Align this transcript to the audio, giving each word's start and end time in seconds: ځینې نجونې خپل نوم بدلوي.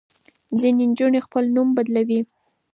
ځینې 0.59 0.83
نجونې 0.91 1.19
خپل 1.25 1.43
نوم 1.55 1.67
بدلوي. 1.77 2.21